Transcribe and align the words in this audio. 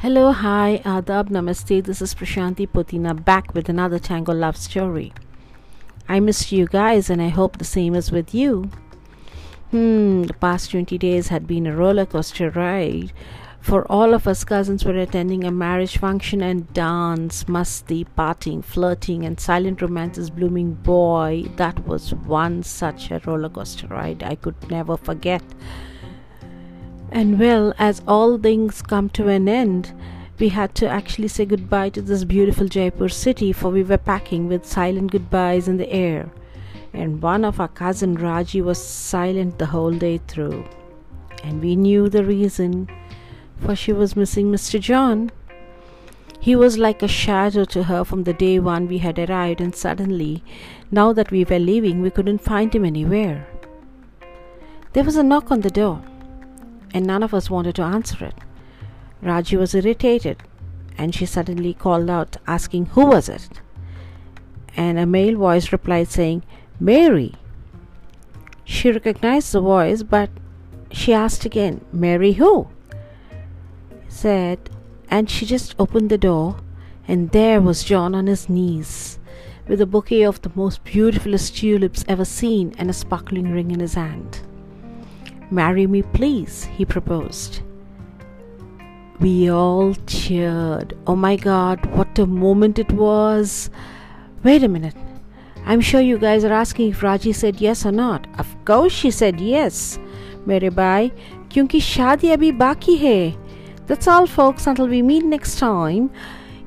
Hello, 0.00 0.32
hi, 0.32 0.82
adab, 0.84 1.30
namaste. 1.30 1.82
This 1.82 2.02
is 2.02 2.14
Prashanti 2.14 2.68
Potina 2.68 3.14
back 3.24 3.54
with 3.54 3.70
another 3.70 3.98
Tango 3.98 4.34
love 4.34 4.56
story. 4.56 5.14
I 6.08 6.20
missed 6.20 6.52
you 6.52 6.66
guys, 6.66 7.08
and 7.08 7.22
I 7.22 7.28
hope 7.28 7.56
the 7.56 7.64
same 7.64 7.94
is 7.94 8.12
with 8.12 8.34
you. 8.34 8.70
Hmm, 9.70 10.24
the 10.24 10.34
past 10.34 10.72
20 10.72 10.98
days 10.98 11.28
had 11.28 11.46
been 11.46 11.66
a 11.66 11.74
roller 11.74 12.04
coaster 12.04 12.50
ride. 12.50 13.12
For 13.62 13.90
all 13.90 14.12
of 14.12 14.28
us 14.28 14.44
cousins 14.44 14.84
were 14.84 14.98
attending 14.98 15.44
a 15.44 15.50
marriage 15.50 15.96
function 15.96 16.42
and 16.42 16.70
dance, 16.74 17.48
musty, 17.48 18.04
partying, 18.04 18.62
flirting, 18.62 19.24
and 19.24 19.40
silent 19.40 19.80
romances 19.80 20.28
blooming. 20.28 20.74
Boy, 20.74 21.44
that 21.56 21.86
was 21.86 22.12
one 22.12 22.62
such 22.62 23.10
a 23.10 23.22
roller 23.24 23.48
coaster 23.48 23.86
ride 23.86 24.22
I 24.22 24.34
could 24.34 24.70
never 24.70 24.98
forget. 24.98 25.42
And 27.10 27.38
well, 27.38 27.74
as 27.78 28.02
all 28.08 28.38
things 28.38 28.82
come 28.82 29.08
to 29.10 29.28
an 29.28 29.48
end, 29.48 29.92
we 30.38 30.48
had 30.48 30.74
to 30.76 30.88
actually 30.88 31.28
say 31.28 31.44
goodbye 31.44 31.90
to 31.90 32.02
this 32.02 32.24
beautiful 32.24 32.66
Jaipur 32.66 33.08
city, 33.08 33.52
for 33.52 33.70
we 33.70 33.84
were 33.84 33.98
packing 33.98 34.48
with 34.48 34.66
silent 34.66 35.12
goodbyes 35.12 35.68
in 35.68 35.76
the 35.76 35.90
air. 35.90 36.30
And 36.92 37.22
one 37.22 37.44
of 37.44 37.60
our 37.60 37.68
cousin 37.68 38.14
Raji 38.14 38.60
was 38.60 38.84
silent 38.84 39.58
the 39.58 39.66
whole 39.66 39.92
day 39.92 40.18
through. 40.26 40.64
And 41.44 41.60
we 41.62 41.76
knew 41.76 42.08
the 42.08 42.24
reason, 42.24 42.88
for 43.60 43.76
she 43.76 43.92
was 43.92 44.16
missing 44.16 44.50
Mr. 44.50 44.80
John. 44.80 45.30
He 46.40 46.56
was 46.56 46.78
like 46.78 47.02
a 47.02 47.08
shadow 47.08 47.64
to 47.66 47.84
her 47.84 48.04
from 48.04 48.24
the 48.24 48.32
day 48.32 48.58
one 48.58 48.88
we 48.88 48.98
had 48.98 49.18
arrived, 49.18 49.60
and 49.60 49.74
suddenly, 49.74 50.42
now 50.90 51.12
that 51.12 51.30
we 51.30 51.44
were 51.44 51.58
leaving, 51.58 52.02
we 52.02 52.10
couldn't 52.10 52.38
find 52.38 52.74
him 52.74 52.84
anywhere. 52.84 53.46
There 54.94 55.04
was 55.04 55.16
a 55.16 55.22
knock 55.22 55.50
on 55.50 55.60
the 55.60 55.70
door 55.70 56.02
and 56.94 57.04
none 57.04 57.24
of 57.24 57.34
us 57.34 57.50
wanted 57.50 57.74
to 57.74 57.82
answer 57.82 58.24
it. 58.24 58.34
Raji 59.20 59.56
was 59.56 59.74
irritated, 59.74 60.42
and 60.96 61.14
she 61.14 61.26
suddenly 61.26 61.74
called 61.74 62.08
out, 62.08 62.36
asking 62.46 62.86
who 62.86 63.06
was 63.06 63.28
it. 63.28 63.60
And 64.76 64.98
a 64.98 65.04
male 65.04 65.36
voice 65.36 65.72
replied, 65.72 66.08
saying, 66.08 66.44
Mary. 66.78 67.34
She 68.64 68.92
recognized 68.92 69.52
the 69.52 69.60
voice, 69.60 70.02
but 70.04 70.30
she 70.90 71.12
asked 71.12 71.44
again, 71.44 71.84
Mary 71.92 72.34
who? 72.34 72.68
Said, 74.08 74.70
and 75.10 75.28
she 75.28 75.44
just 75.44 75.74
opened 75.78 76.10
the 76.10 76.18
door, 76.18 76.56
and 77.08 77.30
there 77.30 77.60
was 77.60 77.84
John 77.84 78.14
on 78.14 78.28
his 78.28 78.48
knees, 78.48 79.18
with 79.66 79.80
a 79.80 79.86
bouquet 79.86 80.22
of 80.22 80.40
the 80.42 80.52
most 80.54 80.84
beautifulest 80.84 81.56
tulips 81.56 82.04
ever 82.06 82.24
seen 82.24 82.72
and 82.78 82.88
a 82.88 82.92
sparkling 82.92 83.50
ring 83.50 83.72
in 83.72 83.80
his 83.80 83.94
hand. 83.94 84.40
Marry 85.54 85.86
me, 85.86 86.02
please, 86.02 86.64
he 86.64 86.84
proposed. 86.84 87.60
We 89.20 89.48
all 89.48 89.94
cheered. 90.08 90.96
Oh 91.06 91.14
my 91.14 91.36
god, 91.36 91.86
what 91.94 92.18
a 92.18 92.26
moment 92.26 92.80
it 92.80 92.90
was! 92.90 93.70
Wait 94.42 94.64
a 94.64 94.68
minute. 94.68 94.96
I'm 95.64 95.80
sure 95.80 96.00
you 96.00 96.18
guys 96.18 96.44
are 96.44 96.52
asking 96.52 96.90
if 96.90 97.04
Raji 97.04 97.32
said 97.32 97.60
yes 97.60 97.86
or 97.86 97.92
not. 97.92 98.26
Of 98.36 98.52
course 98.64 98.92
she 98.92 99.12
said 99.12 99.40
yes. 99.40 99.98
मेरे 100.48 100.70
भाई 100.70 101.10
kyunki 101.48 101.80
shadi 101.80 102.36
abhi 102.36 102.50
baki 102.58 102.98
hai. 103.00 103.36
That's 103.86 104.08
all 104.08 104.26
folks 104.26 104.66
until 104.66 104.88
we 104.88 105.02
meet 105.02 105.24
next 105.24 105.58
time. 105.60 106.10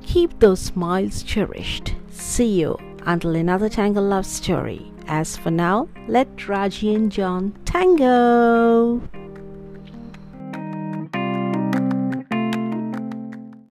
Keep 0.01 0.39
those 0.39 0.61
smiles 0.61 1.23
cherished. 1.23 1.95
See 2.09 2.61
you 2.61 2.77
until 3.05 3.35
another 3.35 3.67
Tango 3.67 4.01
Love 4.01 4.25
Story. 4.25 4.96
As 5.07 5.37
for 5.37 5.51
now, 5.51 5.87
let 6.07 6.47
Raji 6.47 6.93
and 6.93 7.11
John 7.11 7.53
tango. 7.65 9.01